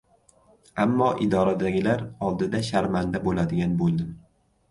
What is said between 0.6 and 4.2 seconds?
Ammo idoradagilar oldida sharmanda bo‘ladigan bo‘ldim".